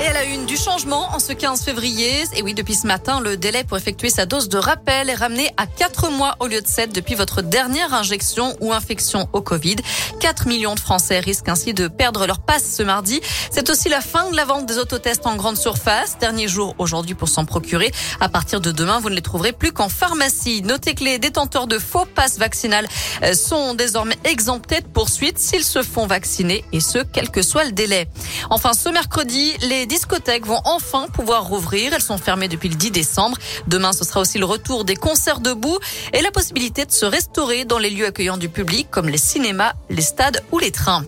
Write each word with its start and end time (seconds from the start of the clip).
Et 0.00 0.06
à 0.08 0.12
la 0.12 0.24
une 0.24 0.44
du 0.44 0.56
changement 0.56 1.14
en 1.14 1.20
ce 1.20 1.32
15 1.32 1.62
février. 1.62 2.24
Et 2.34 2.42
oui, 2.42 2.52
depuis 2.52 2.74
ce 2.74 2.86
matin, 2.86 3.20
le 3.20 3.36
délai 3.36 3.62
pour 3.62 3.76
effectuer 3.76 4.10
sa 4.10 4.26
dose 4.26 4.48
de 4.48 4.58
rappel 4.58 5.08
est 5.08 5.14
ramené 5.14 5.50
à 5.56 5.66
4 5.66 6.10
mois 6.10 6.34
au 6.40 6.48
lieu 6.48 6.60
de 6.60 6.66
7 6.66 6.92
depuis 6.92 7.14
votre 7.14 7.42
dernière 7.42 7.94
injection 7.94 8.56
ou 8.60 8.72
infection 8.72 9.28
au 9.32 9.40
Covid. 9.40 9.76
4 10.20 10.48
millions 10.48 10.74
de 10.74 10.80
Français 10.80 11.20
risquent 11.20 11.48
ainsi 11.48 11.74
de 11.74 11.86
perdre 11.86 12.26
leur 12.26 12.40
passe 12.40 12.74
ce 12.74 12.82
mardi. 12.82 13.20
C'est 13.52 13.70
aussi 13.70 13.88
la 13.88 14.00
fin 14.00 14.30
de 14.30 14.36
la 14.36 14.44
vente 14.44 14.66
des 14.66 14.78
autotests 14.78 15.26
en 15.26 15.36
grande 15.36 15.56
surface. 15.56 16.18
Dernier 16.18 16.48
jour 16.48 16.74
aujourd'hui 16.78 17.14
pour 17.14 17.28
s'en 17.28 17.44
procurer. 17.44 17.92
À 18.20 18.28
partir 18.28 18.60
de 18.60 18.72
demain, 18.72 18.98
vous 18.98 19.10
ne 19.10 19.14
les 19.14 19.22
trouverez 19.22 19.52
plus 19.52 19.72
qu'en 19.72 19.88
pharmacie. 19.88 20.62
Notez 20.62 20.94
que 20.94 21.04
les 21.04 21.20
détenteurs 21.20 21.68
de 21.68 21.78
faux 21.78 22.04
passes 22.04 22.38
vaccinales 22.38 22.88
euh, 23.22 23.34
sont 23.34 23.74
désormais 23.74 24.18
exemptés 24.24 24.80
de 24.80 24.88
poursuites 24.88 25.38
s'ils 25.38 25.64
se 25.64 25.84
font 25.84 26.08
vacciner 26.08 26.64
et 26.72 26.80
ce, 26.80 26.98
quel 26.98 27.30
que 27.30 27.42
soit 27.42 27.64
le 27.64 27.72
délai. 27.72 28.08
Enfin, 28.50 28.72
ce 28.72 28.88
mercredi, 28.88 29.52
les 29.60 29.83
les 29.84 29.88
discothèques 29.88 30.46
vont 30.46 30.62
enfin 30.64 31.08
pouvoir 31.12 31.44
rouvrir. 31.44 31.92
Elles 31.92 32.00
sont 32.00 32.16
fermées 32.16 32.48
depuis 32.48 32.70
le 32.70 32.74
10 32.74 32.90
décembre. 32.90 33.36
Demain, 33.66 33.92
ce 33.92 34.02
sera 34.02 34.20
aussi 34.20 34.38
le 34.38 34.46
retour 34.46 34.86
des 34.86 34.96
concerts 34.96 35.40
debout 35.40 35.78
et 36.14 36.22
la 36.22 36.30
possibilité 36.30 36.86
de 36.86 36.90
se 36.90 37.04
restaurer 37.04 37.66
dans 37.66 37.78
les 37.78 37.90
lieux 37.90 38.06
accueillants 38.06 38.38
du 38.38 38.48
public 38.48 38.88
comme 38.90 39.10
les 39.10 39.18
cinémas, 39.18 39.74
les 39.90 40.00
stades 40.00 40.42
ou 40.52 40.58
les 40.58 40.70
trains. 40.70 41.04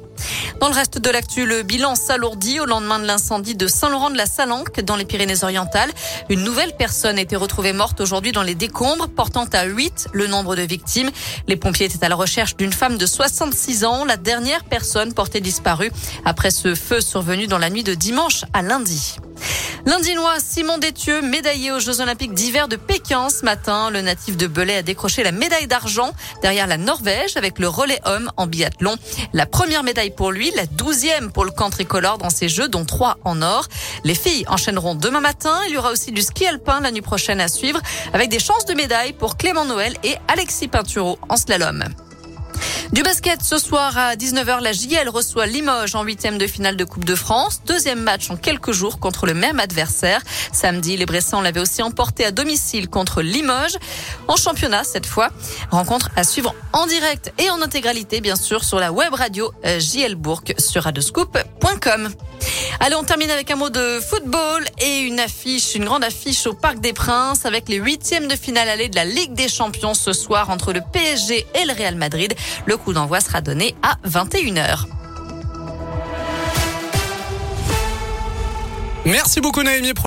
Dans 0.60 0.68
le 0.68 0.74
reste 0.74 0.98
de 0.98 1.10
l'actu, 1.10 1.44
le 1.44 1.62
bilan 1.62 1.94
s'alourdit 1.94 2.60
au 2.60 2.64
lendemain 2.64 2.98
de 2.98 3.04
l'incendie 3.04 3.54
de 3.54 3.66
Saint-Laurent 3.66 4.08
de 4.08 4.16
la 4.16 4.24
Salanque 4.24 4.80
dans 4.80 4.96
les 4.96 5.04
Pyrénées-Orientales. 5.04 5.90
Une 6.30 6.42
nouvelle 6.44 6.74
personne 6.76 7.18
a 7.18 7.20
été 7.20 7.36
retrouvée 7.36 7.74
morte 7.74 8.00
aujourd'hui 8.00 8.32
dans 8.32 8.42
les 8.42 8.54
décombres, 8.54 9.08
portant 9.08 9.44
à 9.52 9.64
8 9.64 10.08
le 10.12 10.26
nombre 10.26 10.56
de 10.56 10.62
victimes. 10.62 11.10
Les 11.46 11.56
pompiers 11.56 11.86
étaient 11.86 12.02
à 12.02 12.08
la 12.08 12.16
recherche 12.16 12.56
d'une 12.56 12.72
femme 12.72 12.96
de 12.96 13.04
66 13.04 13.84
ans, 13.84 14.06
la 14.06 14.16
dernière 14.16 14.64
personne 14.64 15.12
portée 15.12 15.40
disparue 15.40 15.92
après 16.24 16.50
ce 16.50 16.74
feu 16.74 17.02
survenu 17.02 17.46
dans 17.46 17.58
la 17.58 17.68
nuit 17.68 17.84
de 17.84 17.94
dimanche 17.94 18.44
à 18.54 18.62
lundi. 18.62 19.16
L'Indinois 19.86 20.40
Simon 20.40 20.78
Détieux, 20.78 21.22
médaillé 21.22 21.70
aux 21.70 21.78
Jeux 21.78 22.00
Olympiques 22.00 22.34
d'hiver 22.34 22.66
de 22.66 22.74
Pékin 22.74 23.28
ce 23.28 23.44
matin. 23.44 23.88
Le 23.90 24.00
natif 24.00 24.36
de 24.36 24.48
Belay 24.48 24.78
a 24.78 24.82
décroché 24.82 25.22
la 25.22 25.30
médaille 25.30 25.68
d'argent 25.68 26.10
derrière 26.42 26.66
la 26.66 26.76
Norvège 26.76 27.36
avec 27.36 27.60
le 27.60 27.68
relais 27.68 28.00
homme 28.04 28.28
en 28.36 28.48
biathlon. 28.48 28.96
La 29.32 29.46
première 29.46 29.84
médaille 29.84 30.10
pour 30.10 30.32
lui, 30.32 30.50
la 30.56 30.66
douzième 30.66 31.30
pour 31.30 31.44
le 31.44 31.52
camp 31.52 31.70
tricolore 31.70 32.18
dans 32.18 32.30
ces 32.30 32.48
Jeux, 32.48 32.66
dont 32.66 32.84
trois 32.84 33.18
en 33.24 33.42
or. 33.42 33.68
Les 34.02 34.16
filles 34.16 34.44
enchaîneront 34.48 34.96
demain 34.96 35.20
matin. 35.20 35.60
Il 35.68 35.74
y 35.74 35.78
aura 35.78 35.92
aussi 35.92 36.10
du 36.10 36.20
ski 36.20 36.48
alpin 36.48 36.80
la 36.80 36.90
nuit 36.90 37.00
prochaine 37.00 37.40
à 37.40 37.46
suivre 37.46 37.80
avec 38.12 38.28
des 38.28 38.40
chances 38.40 38.64
de 38.64 38.74
médaille 38.74 39.12
pour 39.12 39.36
Clément 39.36 39.66
Noël 39.66 39.96
et 40.02 40.16
Alexis 40.26 40.66
Pinturo 40.66 41.16
en 41.28 41.36
slalom. 41.36 41.84
Du 42.92 43.02
basket 43.02 43.42
ce 43.42 43.58
soir 43.58 43.98
à 43.98 44.14
19h, 44.14 44.60
la 44.60 44.72
JL 44.72 45.08
reçoit 45.08 45.46
Limoges 45.46 45.96
en 45.96 46.04
huitième 46.04 46.38
de 46.38 46.46
finale 46.46 46.76
de 46.76 46.84
Coupe 46.84 47.04
de 47.04 47.16
France. 47.16 47.60
Deuxième 47.66 48.00
match 48.00 48.30
en 48.30 48.36
quelques 48.36 48.70
jours 48.70 49.00
contre 49.00 49.26
le 49.26 49.34
même 49.34 49.58
adversaire. 49.58 50.20
Samedi, 50.52 50.96
les 50.96 51.04
Bressans 51.04 51.40
l'avaient 51.40 51.60
aussi 51.60 51.82
emporté 51.82 52.24
à 52.24 52.30
domicile 52.30 52.88
contre 52.88 53.22
Limoges. 53.22 53.76
En 54.28 54.36
championnat, 54.36 54.84
cette 54.84 55.06
fois, 55.06 55.30
rencontre 55.70 56.10
à 56.14 56.22
suivre 56.22 56.54
en 56.72 56.86
direct 56.86 57.32
et 57.38 57.50
en 57.50 57.60
intégralité, 57.60 58.20
bien 58.20 58.36
sûr, 58.36 58.62
sur 58.62 58.78
la 58.78 58.92
web 58.92 59.12
radio 59.12 59.50
euh, 59.64 59.80
JL 59.80 60.14
Bourg 60.14 60.42
sur 60.58 60.84
radescoop.com. 60.84 62.10
Allez, 62.78 62.94
on 62.94 63.04
termine 63.04 63.30
avec 63.30 63.50
un 63.50 63.56
mot 63.56 63.70
de 63.70 64.00
football 64.00 64.64
et 64.78 65.00
une 65.00 65.18
affiche, 65.18 65.74
une 65.74 65.84
grande 65.84 66.04
affiche 66.04 66.46
au 66.46 66.52
Parc 66.52 66.78
des 66.78 66.92
Princes 66.92 67.46
avec 67.46 67.68
les 67.68 67.76
huitièmes 67.76 68.28
de 68.28 68.36
finale 68.36 68.68
allée 68.68 68.88
de 68.88 68.96
la 68.96 69.04
Ligue 69.04 69.32
des 69.32 69.48
Champions 69.48 69.94
ce 69.94 70.12
soir 70.12 70.50
entre 70.50 70.72
le 70.72 70.80
PSG 70.92 71.46
et 71.54 71.64
le 71.64 71.72
Real 71.72 71.96
Madrid. 71.96 72.34
Le 72.76 72.82
coup 72.82 72.92
d'envoi 72.92 73.20
sera 73.20 73.40
donné 73.40 73.74
à 73.82 73.96
21h. 74.06 74.84
Merci 79.06 79.40
beaucoup 79.40 79.62
Naomi. 79.62 79.94